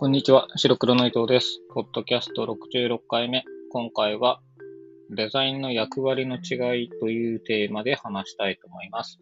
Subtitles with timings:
[0.00, 1.60] こんにちは、白黒の伊藤です。
[1.74, 3.44] ポッドキャスト66回目。
[3.70, 4.40] 今回は、
[5.10, 9.20] デザインの役割の違いというテーマで話したいと思います。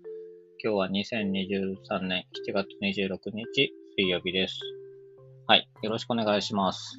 [0.63, 4.61] 今日は2023年7月26日、水曜日です。
[5.49, 6.97] はい、よろしくお願いします。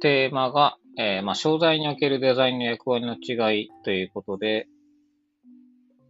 [0.00, 4.68] テーマが、えーまあ、商材におけるデザインの役割の違いということで、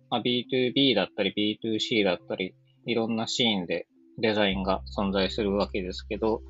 [0.09, 2.55] まあ、B2B だったり B2C だったり、
[2.87, 3.89] いろんなシーンで
[4.19, 6.43] デザインが存在するわけですけど、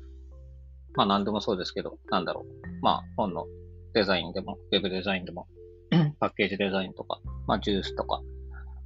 [0.95, 2.67] まあ何でもそうですけど、なんだろう。
[2.81, 3.45] まあ本の
[3.93, 5.47] デザインでも、ウェブデザインでも、
[6.19, 8.21] パッケージデザインとか、まあジュースとか、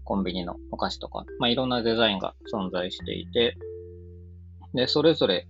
[0.03, 3.57] コンビニのお菓子とか、まあいろんなデザインが存在していて、
[4.73, 5.48] で、それぞれ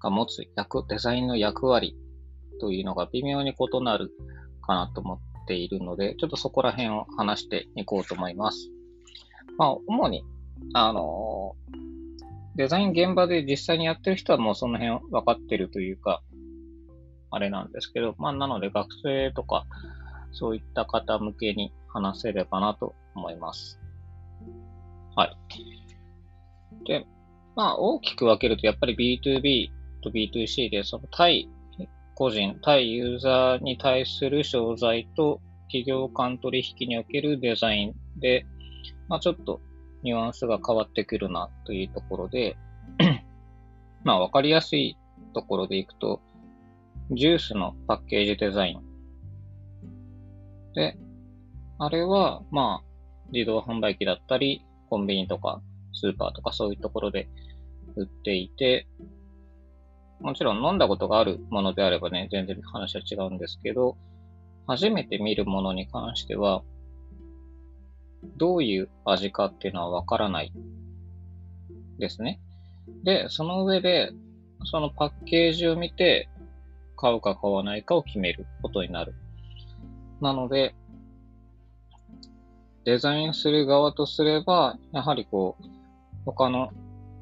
[0.00, 1.96] が持つ役、デザインの役割
[2.60, 4.10] というのが微妙に異なる
[4.62, 8.70] かなと思っているので、ちょっとそこら辺を話していこうと思います。
[9.56, 10.24] まあ主に、
[10.74, 11.56] あの
[12.56, 16.22] デザイン現場で実際にやってる人はもうその辺分かってるというか、
[17.30, 19.66] あれなんですけど、まあなので学生とか、
[20.32, 23.78] そういった方向けに話せればなと思います。
[25.14, 25.36] はい。
[26.86, 27.06] で、
[27.56, 29.68] まあ大きく分けるとやっぱり B2B
[30.02, 31.50] と B2C で、その対
[32.14, 38.46] 個人、対ユーザーに対する商材と企業間取引におけるデザインで、
[39.08, 39.60] まあちょっと
[40.06, 42.56] ニュアンスが変わってくるなというところで、
[44.04, 44.96] まあわかりやすい
[45.34, 46.20] ところでいくと、
[47.10, 48.82] ジュースのパッケージデザイン。
[50.74, 50.96] で、
[51.78, 55.60] あれは、まあ、自動販売機だったり、コンビニとか
[55.92, 57.28] スーパーとかそういうところで
[57.96, 58.86] 売っていて、
[60.20, 63.96] もちろん飲んだことがあるものであればね、全然話は違うんですけど、
[64.68, 66.62] 初めて見るものに関しては、
[68.36, 70.52] どういう味かっていうのはわからない
[71.98, 72.40] ですね。
[73.04, 74.12] で、その上で、
[74.64, 76.28] そのパッケージを見て、
[76.96, 79.14] 買うか買わないかを決めることになる。
[80.20, 80.74] なので、
[82.84, 85.64] デザインする側とすれば、やはりこう、
[86.24, 86.70] 他の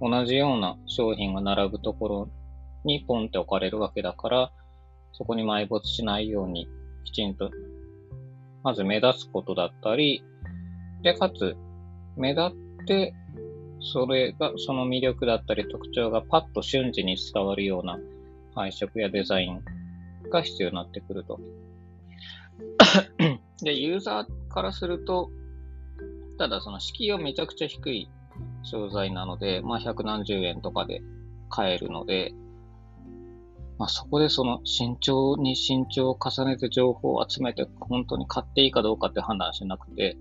[0.00, 2.28] 同じような商品が並ぶところ
[2.84, 4.52] にポンって置かれるわけだから、
[5.12, 6.68] そこに埋没しないように
[7.04, 7.50] きちんと、
[8.62, 10.22] まず目立つことだったり、
[11.04, 11.56] で、かつ、
[12.16, 12.40] 目立
[12.82, 13.14] って、
[13.80, 17.98] それが、その魅力だったり特徴がパッと瞬時に伝わるような
[18.54, 19.60] 配色やデザイン
[20.30, 21.38] が必要になってくると。
[23.62, 25.30] で、ユーザーからすると、
[26.38, 28.08] ただその敷居はめちゃくちゃ低い
[28.62, 31.02] 商材なので、まあ百何十円とかで
[31.50, 32.32] 買えるので、
[33.78, 40.16] まあそこでその慎重に慎重を重ねて情報を集めて本当に買っていいかどうかって判断しなくて、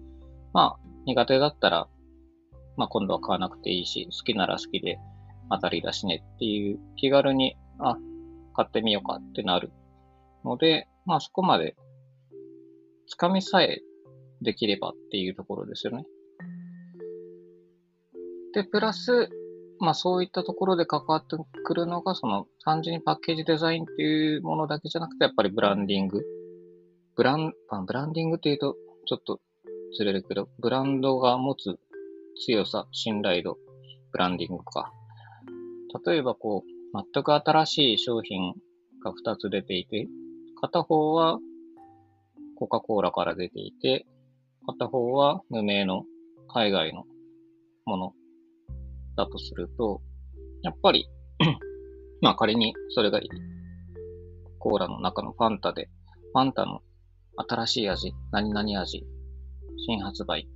[0.53, 1.88] まあ、苦手だったら、
[2.78, 5.00] まあ今度は買わなくていいし、好きなら好きで
[5.52, 7.97] 当たりだしねっていう気軽に、あ、
[8.56, 9.72] 買ってみようかってなる
[10.46, 11.75] ので、まあそこまで
[13.19, 13.81] 掴みさえ
[14.42, 16.06] できればっていうところですよね。
[18.53, 19.30] で、プラス、
[19.80, 26.24] まあそういったところで関わってくるのが、その単純にパッケージデザインっていうものだけじゃなくて、やっぱりブランディング。
[27.16, 27.53] ブラン、
[27.86, 28.75] ブランディングっていうと、
[29.06, 29.40] ちょっと
[29.96, 31.80] ずれるけど、ブランドが持つ
[32.46, 33.58] 強さ、信頼度、
[34.12, 34.92] ブランディングか。
[36.06, 38.54] 例えばこう、全く新しい商品
[39.04, 40.08] が2つ出ていて、
[40.62, 41.40] 片方は
[42.56, 44.06] コカ・コーラから出ていて、
[44.66, 46.04] 片方は無名の
[46.48, 47.04] 海外の
[47.86, 48.14] もの
[49.18, 50.02] だとすると、
[50.62, 51.08] やっぱり、
[52.22, 53.20] まあ仮にそれが
[54.60, 55.90] コーラの中のファンタで、
[56.31, 56.81] ファンタの
[57.36, 59.04] 新しい味、何々味、
[59.78, 60.48] 新発売、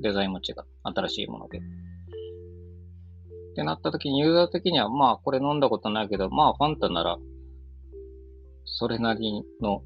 [0.00, 1.58] デザインも違う、新しいもので。
[1.58, 1.62] っ
[3.54, 7.18] てなった時にユーザー的には、まあこれ飲んだことないけど、まあファンタなら、
[8.64, 9.82] それなりの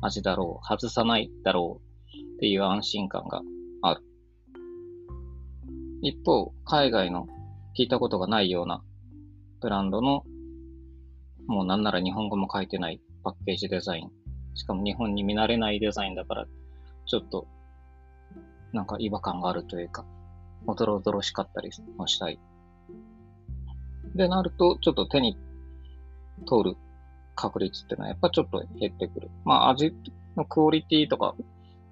[0.00, 3.42] 味だろう、外さないだろうっていう安心感が
[3.82, 4.02] ある。
[6.02, 7.26] 一方、海外の
[7.76, 8.82] 聞いたことがないような
[9.60, 10.24] ブランドの、
[11.48, 14.10] もうなんなら日本語も書いてないパッケージデザイン。
[14.54, 16.46] しかも日本に見慣れないデザインだから、
[17.06, 17.48] ちょっと、
[18.72, 20.04] なんか違和感があるというか、
[20.66, 22.38] おどろおどろしかったりもしたい。
[24.14, 25.36] で、なると、ちょっと手に
[26.46, 26.76] 通る
[27.34, 29.30] 確率っていうのはやっぱちょっと減ってくる。
[29.44, 29.94] まあ味
[30.36, 31.34] のクオリティとか、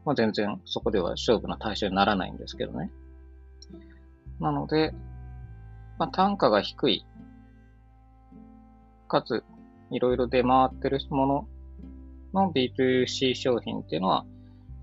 [0.05, 2.91] まあ全然そこでは勝負の対象にならないんですけどね。
[4.41, 4.93] なので、
[5.99, 7.07] まあ単価が低い、
[9.09, 9.45] かつ
[9.91, 11.49] いろいろ出回ってるもの
[12.35, 14.27] の B2C 商品っていうのは、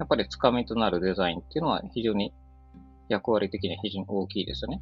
[0.04, 2.34] やっぱりつかみとなるデザインっていうのは非常に
[3.08, 4.82] 役割的には非常に大きいですよね。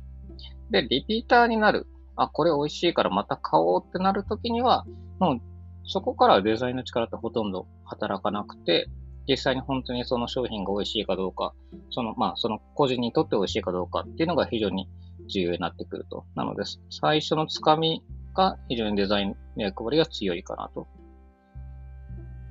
[0.71, 1.85] で、リピーターになる
[2.15, 4.83] あ、これ美味しいからまた買おうってなるときには、
[5.19, 5.41] もう
[5.85, 8.87] そこからデザインの力ってほとんど働かなくて、
[9.27, 11.53] 実際に本当にその商品が美味しいかどうか、
[11.91, 14.89] その、まあ、その個人にとって美味しいかどうかっていうのが非常に
[15.31, 16.25] 重要になってくると。
[16.33, 18.03] なので、最初のつかみ
[18.33, 20.87] が非常にデザインの役割が強いかなと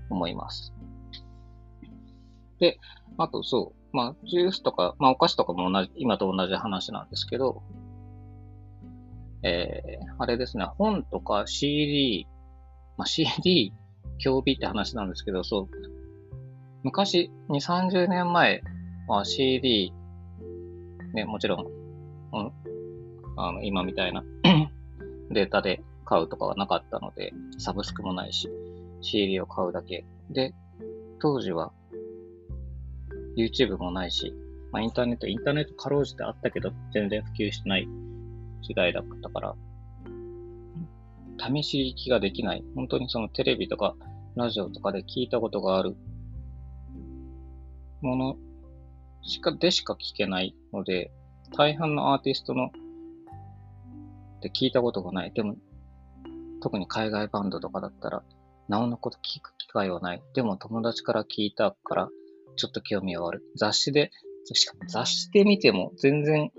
[0.09, 0.73] 思います。
[2.61, 2.79] で、
[3.19, 7.63] あとそう、まあ、ジュースとか、まあ、お菓子とかも同じ、今と同じ話なんですけど、
[9.43, 12.27] えー、あれですね、本とか CD、
[12.97, 13.73] まあ、CD、
[14.19, 15.69] 興味って話なんですけど、そう、
[16.83, 18.63] 昔、2、30年前
[19.09, 19.93] は CD、
[21.15, 21.67] ね、もちろん、
[22.37, 22.53] うん、
[23.37, 24.23] あの、今みたいな
[25.33, 28.49] データで買うとかはなかったので、サブスクもないし、
[29.01, 30.05] CD を買うだけ。
[30.29, 30.55] で、
[31.21, 31.73] 当時は
[33.37, 34.35] YouTube もないし、
[34.73, 37.89] まあ、インターネット、インターネットかろうじてあったけど、全然普及してない
[38.63, 39.55] 時代だったから、
[41.39, 42.65] 試し聞きができない。
[42.75, 43.97] 本当にそのテレビとか
[44.37, 45.97] ラジオとかで聞いたことがある
[48.03, 48.37] もの
[49.23, 51.11] しか、でしか聞けないので、
[51.57, 52.71] 大半のアーティストのっ
[54.41, 55.33] て聞いたことがない。
[55.33, 55.57] でも、
[56.63, 58.23] 特に海外バンドとかだったら、
[58.69, 60.23] なおのこと聞く機会はない。
[60.35, 62.09] でも友達から聞いたから、
[62.61, 63.43] ちょっと興味はある。
[63.57, 64.11] 雑誌で、
[64.53, 66.51] しかも雑誌で見ても全然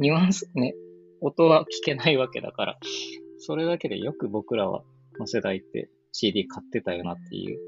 [0.00, 0.74] ニュアンス、ね、
[1.20, 2.78] 音は聞けないわけだから、
[3.38, 4.82] それだけでよく僕らは、
[5.20, 7.58] の世代って CD 買ってたよなっていう。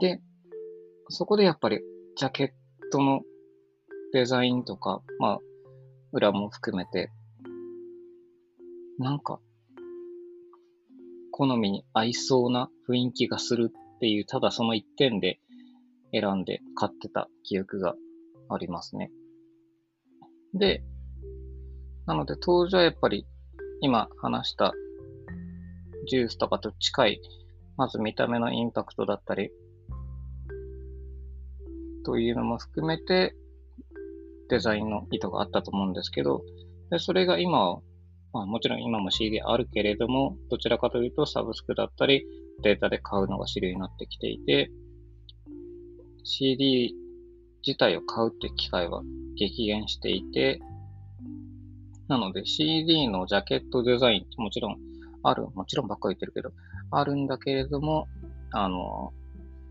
[0.00, 0.20] で、
[1.10, 1.80] そこでやっぱり
[2.16, 3.20] ジャケットの
[4.14, 5.40] デザインとか、まあ、
[6.12, 7.10] 裏も含めて、
[8.98, 9.38] なんか、
[11.30, 15.38] 好みに合いそうな雰囲気がするっていう、ただその一点で
[16.12, 17.94] 選んで買ってた記憶が
[18.48, 19.10] ありますね。
[20.54, 20.82] で、
[22.06, 23.26] なので当時はやっぱり
[23.80, 24.72] 今話した
[26.08, 27.20] ジュースとかと近い、
[27.76, 29.50] まず見た目のインパクトだったり、
[32.04, 33.34] というのも含めて
[34.48, 36.42] デザインの意図があったと思うんですけど、
[36.90, 37.80] でそれが今は、
[38.32, 42.24] まあ、もちろん今も CD あるけれども、どちらかというとサブスクだったり、
[42.62, 44.70] データで買うのが主流になってきていて、
[46.26, 46.92] CD
[47.64, 49.02] 自体を買うって機会は
[49.36, 50.60] 激減していて、
[52.08, 54.76] なので CD のジャケットデザインってもちろん
[55.22, 56.50] ある、もちろんばっかり言ってるけど、
[56.90, 58.08] あるんだけれども、
[58.52, 59.12] あの、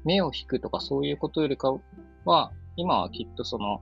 [0.06, 1.76] 目を引くとかそういうことよりか
[2.24, 3.82] は、今はきっとその、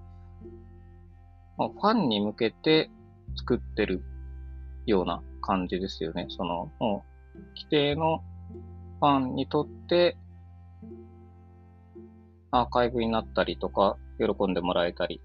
[1.58, 2.90] まあ、ファンに向けて
[3.38, 4.04] 作ってる
[4.86, 6.26] ような感じですよね。
[6.30, 7.06] その、も
[7.36, 8.24] う、規定の
[9.00, 10.18] ファンにとって、
[12.56, 15.20] アーカイブになったりとか、喜んでもらえたり、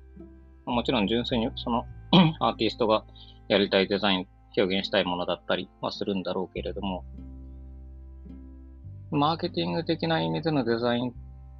[0.65, 1.85] もちろん純粋にその
[2.41, 3.05] アーティストが
[3.49, 4.27] やりたいデザイン、
[4.57, 7.05] 表現したいものだったりはするんだろうけれども、
[9.11, 11.15] マーケティング的な意味でのデザインっ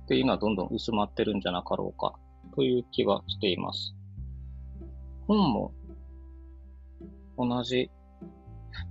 [0.09, 2.15] ていうのはどんどん薄まってるんじゃなかろうか
[2.55, 3.95] という気はしています。
[5.27, 5.75] 本も
[7.37, 7.91] 同じ。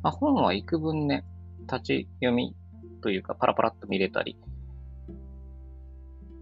[0.03, 1.25] まあ、本は幾分ね、
[1.61, 2.55] 立ち読み
[3.01, 4.37] というかパラパラっと見れたり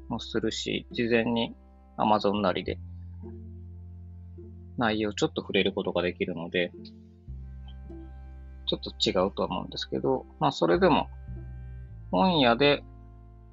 [0.10, 1.56] もするし、事前に
[1.98, 2.80] Amazon なりで
[4.77, 6.72] 内容ちょっと触れることができるので、
[8.68, 11.08] ちょっと違うとは思うんですけど、まあそれでも
[12.12, 12.84] 本屋で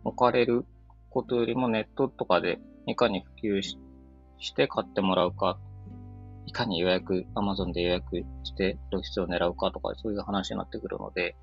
[0.05, 0.65] 置かれる
[1.11, 3.79] ことよりもネットとかでいかに普及し
[4.39, 5.59] して買ってもらうか、
[6.47, 11.37] いかに予約、Amazon で予約して露出を狙うかとかそういう話になってくるので、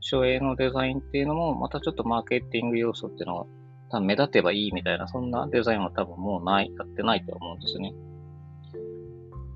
[0.00, 3.46] 省エのデザインっていうのもまたちょっとマーケティング要素っていうのが
[3.94, 7.94] 多分目立てばいいみたいな、そんなデザインは多分もうない、やってないと思うんですね。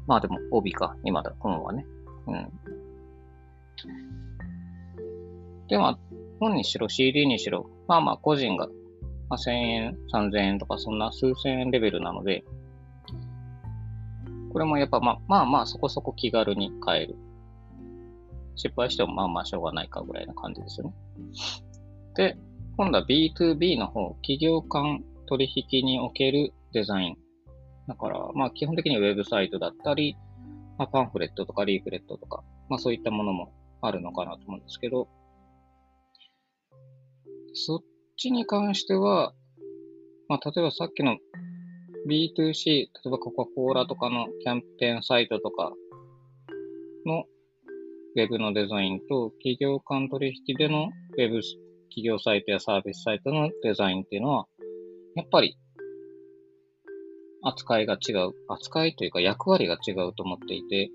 [0.07, 1.85] まあでも、帯か、今だ、本はね。
[2.28, 2.52] うん。
[5.66, 5.99] で、まあ、
[6.38, 8.68] 本にしろ、CD にしろ、まあまあ、個人が、
[9.28, 12.45] まあ、1000円、3000円とか、そんな数千円レベルなので、
[14.52, 17.16] これもやっぱ、まあまあまあ、そこそこ気軽に買える。
[18.54, 20.95] 失敗してもまあまあしょうがないかぐらいな感じですよね。
[22.14, 22.37] で、
[22.78, 27.16] 今度は B2B の方、企業間取引におけるデザイン。
[27.88, 30.16] だから、まあ基本的にはウェブサイトだったり、
[30.78, 35.08] まあ、パンフレットとかリーフレットとか、まあそういったものもあるのかなと思うんですけど、
[37.52, 37.78] そっ
[38.16, 39.35] ちに関しては、
[40.28, 41.16] まあ例えばさっきの
[42.08, 45.73] B2C、例えばコカ・コーラとかのキャンペーンサイトとか
[47.04, 47.25] の
[48.14, 51.42] ウェブのデザインと企業間取引でのウェブ
[51.88, 54.47] 企業サイトやサービスサイトのデザインっていうのは、
[55.16, 55.57] やっぱり、
[57.42, 58.33] 扱いが違う。
[58.49, 60.90] 扱いというか役割が違うと思っていて、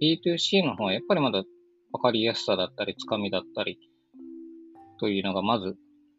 [0.00, 1.42] B2C の方はやっぱりまだ
[1.92, 3.78] わかりやすさだったり、つかみだったり、
[4.98, 5.76] というのがまず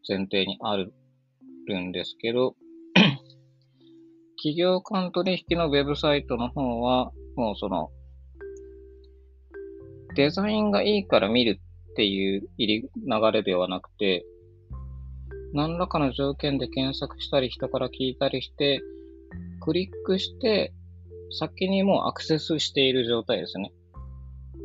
[0.07, 0.93] 前提にある
[1.69, 2.55] んですけど、
[4.37, 7.89] 企業間取引のウェブサイトの方は、もうその、
[10.15, 11.59] デザインがいいから見る
[11.93, 14.25] っていう入り流れではなくて、
[15.53, 18.81] 何らかの条件で検索したり人から聞いたりして、
[19.61, 20.73] クリックして、
[21.39, 23.71] 先にもうアクセスしている状態ですね。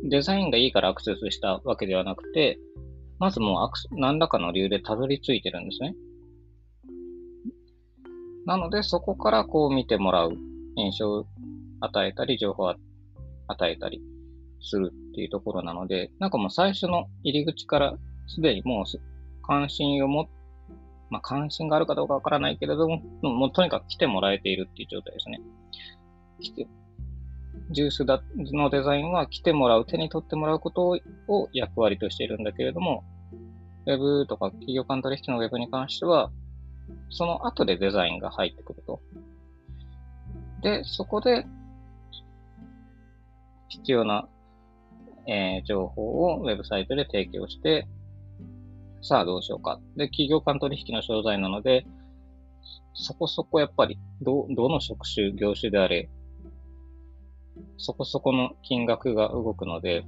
[0.03, 2.57] デザインがいいからアクセスしたわけではなくて、
[3.19, 5.95] まずもうアク何らかの理由でたどり着いてるんですね。
[8.47, 10.33] なので、そこからこう見てもらう、
[10.75, 11.25] 印象を
[11.81, 12.73] 与えたり、情報を
[13.47, 14.01] 与えたり
[14.61, 17.97] するっていうところなので、なんかもう最初の入り口から
[18.27, 18.85] すでにもう
[19.41, 20.27] 関心を持っ
[21.09, 25.41] まあ、関心があるかどうかわからないけれども、もうとにかく来てもらえているっていう状態ですね。
[26.39, 26.67] 来て、
[27.71, 33.03] ジュースだのデザインは来てもらう、手に取ってもらうことを役割としているんだけれども、
[33.87, 36.31] ウェブとか企業間取引のウェブに関しては、
[37.09, 39.01] その後でデザインが入ってくると。
[40.61, 41.47] で、そこで
[43.69, 44.27] 必要な、
[45.29, 47.87] えー、情報をウェブサイトで提供して、
[49.01, 49.79] さあどうしようか。
[49.95, 51.85] で、企業間取引の商材なので、
[52.95, 56.09] そこそこやっぱり、ど、どの職種、業種であれ、
[57.77, 60.03] そこそこの金額が動くので、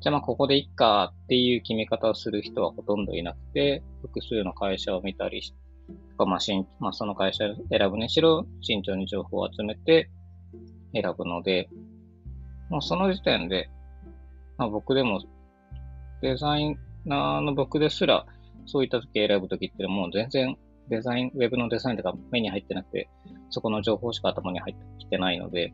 [0.00, 5.52] じゃあまあここでいっかっていう決め方をする人はほとんどいなくて、複数の会社を見たりし、
[6.12, 10.10] とかまあしん、まあその会社選ぶにしろ、慎重に情報を集めて
[10.94, 11.68] 選ぶので、
[12.70, 13.68] もうその時点で、
[14.58, 15.20] まあ僕でも
[16.20, 18.26] デザイナーの僕ですら、
[18.66, 20.56] そういった時選ぶ時ってもう全然
[20.88, 23.08] デザイン、ウェブのデザインとか目に入ってなくて、
[23.50, 25.72] そこの情報しか頭に入ってきてないので、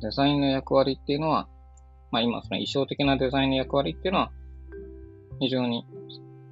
[0.00, 1.48] デザインの役割っていうのは、
[2.10, 4.32] まあ今その衣装的なデザインの役割っていうのは、
[5.38, 5.86] 非常に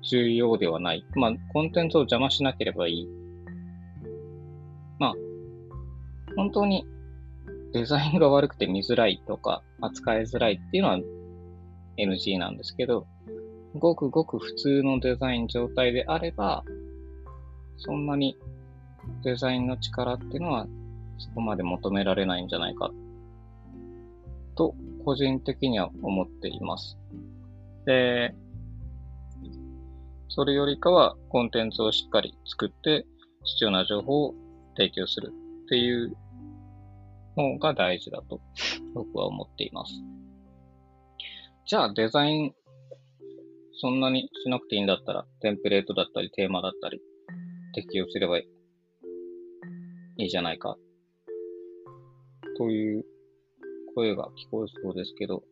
[0.09, 1.05] 重要ではない。
[1.15, 3.09] まあコンテンツを邪魔しなければいい。
[4.99, 5.15] まあ、
[6.37, 6.85] 本当に
[7.79, 10.99] デザインが悪くて見づらいとか扱いづらいっていうのは
[11.97, 13.07] NG なんですけど、
[13.77, 16.65] ごくごく普通のデザイン状態であれば、
[17.77, 18.37] そんなに
[19.23, 20.67] デザインの力っていうのは
[21.19, 22.91] そこまで求められないんじゃないか
[24.57, 26.99] と個人的には思っています。
[27.87, 28.35] で、
[30.29, 33.07] それよりかはコンテンツをしっかり作って
[33.45, 34.35] 必要な情報を
[34.77, 35.33] 提供する
[35.65, 36.17] っていう
[37.39, 38.41] 方が大事だと
[38.95, 39.93] 僕は思っています。
[41.67, 42.53] じゃあデザイン
[43.81, 47.01] そんなにしなくていいんだったらテンプレートだったりテーマだったり
[47.75, 48.49] 適用すればい
[50.17, 50.77] いじゃないか
[52.57, 53.05] という
[53.95, 55.45] 声が聞こえそうですけど、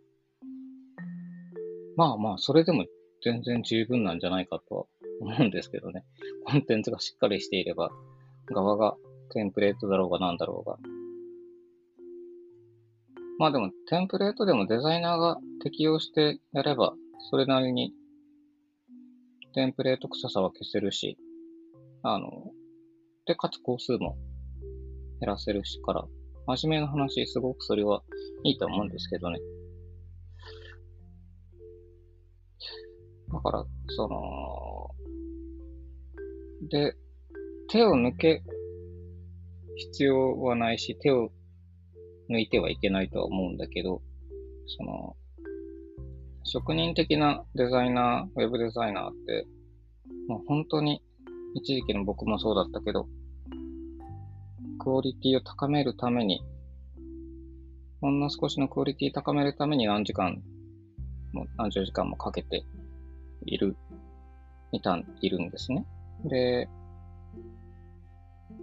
[1.96, 2.84] まあまあ、それでも
[3.22, 4.84] 全然十分なんじゃないかとは
[5.20, 6.04] 思うんですけどね。
[6.46, 7.90] コンテンツがしっかりしていれば、
[8.46, 8.96] 側が
[9.32, 10.95] テンプレートだろうが何だろうが。
[13.38, 16.94] まあでも、テンプレートでもデザイナーが適用してやれば、
[17.30, 17.92] それなりに
[19.54, 21.18] テンプレート臭さは消せるし、
[22.02, 22.28] あの、
[23.26, 24.16] で、かつ工数も
[25.20, 26.04] 減らせるしから、
[26.46, 28.02] 真面目な話、すごくそれは
[28.44, 29.38] いいと思うんですけどね。
[33.32, 34.90] だから、その、
[36.68, 36.94] で、
[37.68, 38.42] 手を抜け、
[39.76, 41.30] 必要はないし、手を
[42.30, 44.02] 抜いてはいけないとは思うんだけど、
[44.66, 45.16] その、
[46.44, 49.46] 職人的なデザイナー、ウェブデザイナーって、
[50.28, 51.02] もう本当に、
[51.54, 53.08] 一時期の僕もそうだったけど、
[54.78, 56.42] クオリティを高めるために、
[58.00, 60.42] ほんの少しのクオリティ高めるために何時間
[61.32, 62.64] も何十時間もかけて
[63.44, 63.76] いる、
[64.72, 65.86] いた、いるんですね。
[66.24, 66.68] で、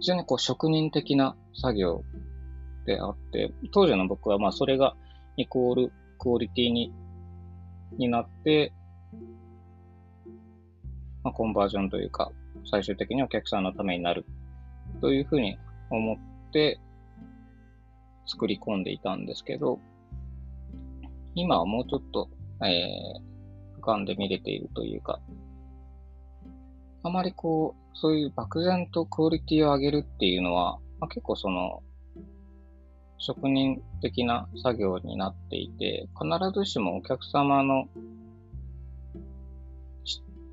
[0.00, 2.04] 非常にこう職人的な作業
[2.84, 4.94] であって、当時の僕はまあそれが
[5.36, 6.92] イコールクオリティに、
[7.98, 8.72] になって、
[11.22, 12.30] まあ、コンバージョンというか、
[12.70, 14.24] 最終的にお客さんのためになる
[15.00, 15.58] というふうに
[15.90, 16.80] 思って
[18.26, 19.78] 作り込んでいたんですけど、
[21.34, 22.28] 今はもうちょっと、
[22.64, 25.20] えー、俯瞰で見れているというか、
[27.02, 31.82] あまりこう、そういう漠然とクオリティを上げるっていうのは、まあ、結構その、
[33.18, 36.28] 職人的な作業になっていて、必
[36.58, 37.88] ずしもお客様の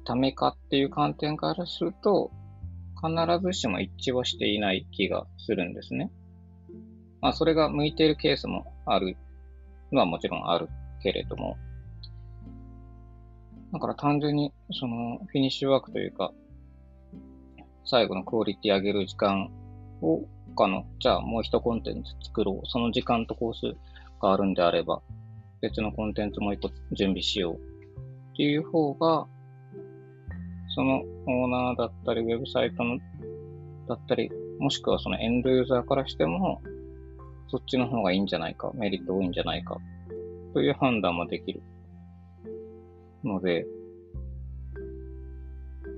[0.04, 2.32] ためかっていう観点からすると、
[2.96, 3.14] 必
[3.44, 6.12] ずしも一致はしていない気がするんですね。
[7.22, 9.16] まあ、それが向いているケースもある
[9.92, 10.70] のはもちろんある
[11.02, 11.58] けれども、
[13.72, 16.34] だから単純に、その、フィニッシュワークというか、
[17.86, 19.50] 最後のクオリティ上げる時間
[20.02, 20.24] を、
[20.56, 22.68] 他の、じゃあもう一コンテンツ作ろう。
[22.68, 23.76] その時間とコース
[24.22, 25.02] があるんであれば、
[25.62, 27.56] 別のコンテンツもう一個準備しよう。
[27.56, 29.28] っていう方が、
[30.74, 32.98] そのオーナーだったり、ウェブサイトの、
[33.88, 36.62] だったり、もしくはそのエンドユーザーからしても、
[37.50, 39.78] そっちの方がいいんじゃないか、メリット多いんじゃないか、
[40.54, 41.62] という判断もできる。
[43.24, 43.66] ので、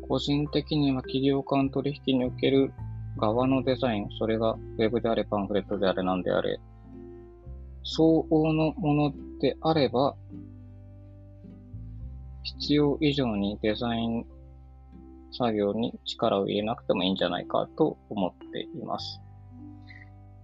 [0.07, 2.73] 個人的には企業間取引における
[3.17, 6.59] 側のデザイン、それが Web であれ、パンフレットであれ、なんであれ、
[7.83, 10.15] 相応のものであれば、
[12.43, 14.25] 必要以上にデザイン
[15.37, 19.19] 作業に力を入れなくてもいいんじゃないかと思っています。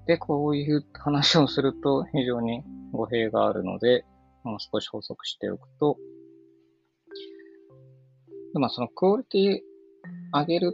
[0.08, 4.06] で、こういう話をすると非常に語弊があるので、
[4.44, 5.98] もう少し補足しておくと、
[8.54, 9.60] まあそのクオリティ
[10.34, 10.74] 上げる、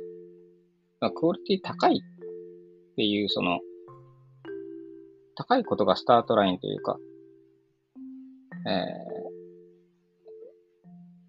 [1.06, 3.60] まあ、クオリティ高いっていうその、
[5.36, 6.98] 高いことがスタートラインというか、
[8.68, 8.86] えー、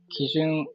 [0.09, 0.66] 基準、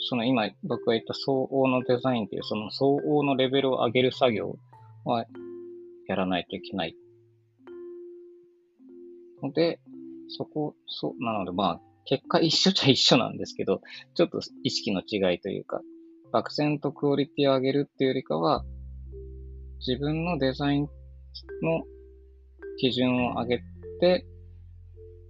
[0.00, 4.56] その今僕が言った相応のデザインというその相応のレベルを上げる作業
[5.04, 5.24] は
[6.08, 6.96] やらないといけない。
[9.44, 9.78] ので、
[10.26, 13.80] そこ、そう、なのでまあ、結果一緒っちゃ一緒なんですけど、
[14.16, 15.80] ちょっと意識の違いというか、
[16.32, 18.64] 漠然とクオリティを上げるっていうよりかは、
[19.86, 20.88] 自分のデザインの
[22.78, 23.58] 基準を上げ
[24.00, 24.26] て、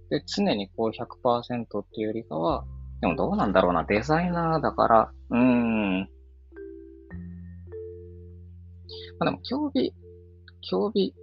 [0.09, 2.65] で、常にこう100%っていうよりかは、
[3.01, 5.99] でもどうなんだろうな、デザイナーだから、うーん。
[6.01, 6.07] ま
[9.21, 9.93] あでも、競技、
[10.61, 11.13] 競技、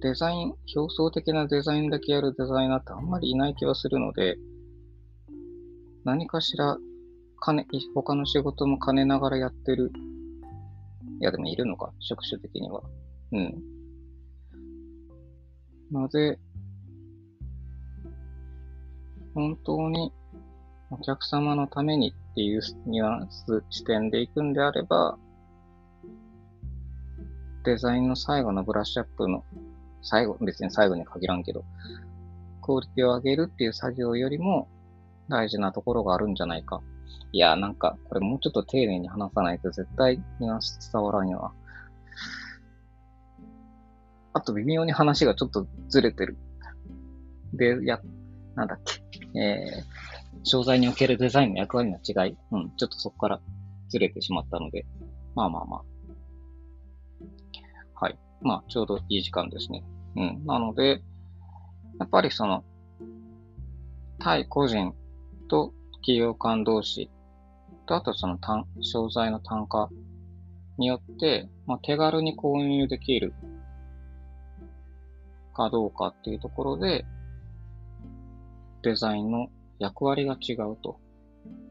[0.00, 4.36] デザイン、表層的なデザインだけやるデザイナーってあんまりいない気はするので、
[6.04, 6.78] 何かしら、
[7.44, 9.92] 金、他の仕事も兼ねながらやってる。
[11.20, 12.80] いや、でもいるのか、職種的には。
[13.32, 13.62] うん。
[15.92, 16.38] ので、
[19.34, 20.10] 本当に
[20.90, 25.18] お客様のためにっていうニュアンス視点で行くんであれば、
[27.64, 29.44] デザインの最後のブラッシュアップの、
[30.00, 31.62] 最後、別に最後に限らんけど、
[32.62, 34.66] クオリティを上げるっていう作業よりも
[35.28, 36.80] 大事なところがあるんじゃないか。
[37.34, 41.52] いや、なんか、これもうちょっと丁寧に話さないと絶対ニュアンス伝わらんよな。
[44.34, 46.36] あと微妙に話がちょっとずれてる。
[47.52, 48.00] で、や、
[48.54, 49.40] なんだっけ。
[49.40, 52.36] えー、商材におけるデザインの役割の違い。
[52.52, 53.40] うん、ちょっとそこから
[53.88, 54.86] ずれてしまったので。
[55.34, 55.82] まあまあまあ。
[58.00, 58.18] はい。
[58.42, 59.82] まあ、ちょうどいい時間ですね。
[60.14, 60.46] うん。
[60.46, 61.02] なので、
[61.98, 62.62] やっぱりその、
[64.20, 64.94] 対個人
[65.48, 67.10] と企業間同士
[67.84, 69.88] と、あとその単、商材の単価
[70.78, 73.34] によって、まあ、手軽に購入できる
[75.54, 77.04] かどうかっていうところで、
[78.82, 81.00] デザインの役割が違うと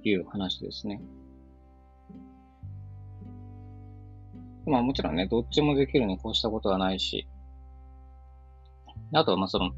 [0.04, 1.02] いう話ですね。
[4.66, 7.28] まあもちろんね、どっちもできるに越したことはないし、
[9.14, 9.72] あとはまあその、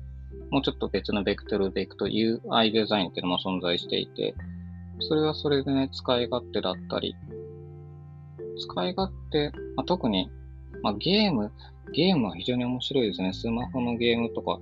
[0.52, 4.36] もうちょっと別のベクトルでいくと UI デザインっていうのも存在していて、
[5.00, 7.16] それはそれでね、使い勝手だったり、
[8.58, 10.30] 使い勝手、まあ、特に、
[10.82, 11.52] まあ、ゲーム、
[11.94, 13.34] ゲームは非常に面白いですね。
[13.34, 14.60] スマホのゲームとか、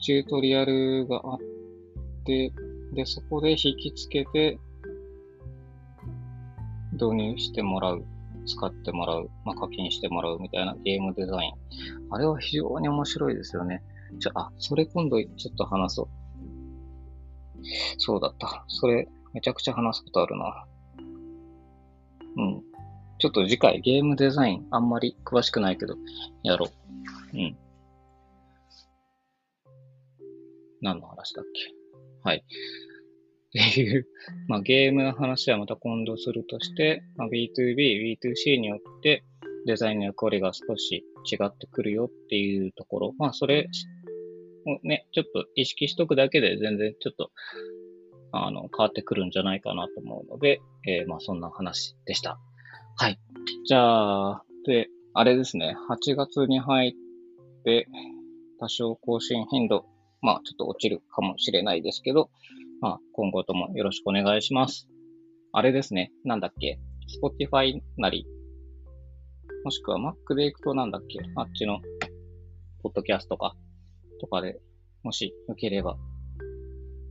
[0.00, 1.38] チュートリアルがあっ
[2.24, 2.52] て、
[2.92, 4.58] で、そこで引き付けて、
[6.92, 8.04] 導入してもらう。
[8.48, 11.52] 使ってもらう、まあ、課金してもらうみたいなゲームデザイン。
[12.10, 13.82] あれは非常に面白いですよね。
[14.18, 16.08] じゃあ、それ今度ちょっと話そう。
[17.98, 18.64] そうだった。
[18.68, 20.66] それ、めちゃくちゃ話すことあるな。
[22.36, 22.62] うん。
[23.18, 25.96] ちょっと次回ゲームデザインあんまり詳しくないけど、
[26.44, 27.36] やろう。
[27.36, 27.56] うん。
[30.80, 31.74] 何の話だっけ？
[32.22, 32.38] はい。
[32.38, 34.06] っていう、
[34.46, 39.24] まあ、ゲームの話はまた今度するとして、まあ、B2B、B2C によって
[39.66, 43.14] デザインの役割が少し違ってくるよっていうところ。
[43.18, 43.68] まあ、それ
[44.82, 47.30] ね、ちょっと意識しとくだけで全然ちょっと、
[48.32, 52.38] あの、変わってくるんじゃないかなと思うので、えー、まあ、そんな話でした。
[52.96, 53.18] はい。
[53.66, 57.88] じゃあ、で、あれですね、8月に入って、
[58.60, 59.86] 多少更新頻度、
[60.20, 62.30] まあ、ちょっと落ちるかもしれないですけど、
[62.80, 64.88] まあ、今後ともよろしくお願いします。
[65.52, 66.12] あれですね。
[66.24, 66.78] なんだっけ
[67.22, 68.26] ?Spotify なり、
[69.64, 71.80] もしくは Mac で行くとなんだっけあっちの、
[72.82, 73.56] ポッドキャストか。
[74.20, 74.60] とかで、
[75.02, 75.96] もしよければ、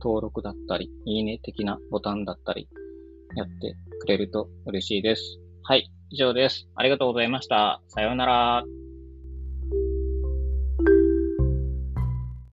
[0.00, 2.68] 登録だったり、いいね的なボタンだったり、
[3.34, 5.38] やってくれると嬉しいです。
[5.62, 6.68] はい、以上です。
[6.74, 7.82] ありがとうございました。
[7.88, 8.87] さようなら。